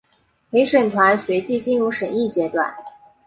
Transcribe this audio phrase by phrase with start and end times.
[0.49, 2.73] 陪审团随即进入审议阶段。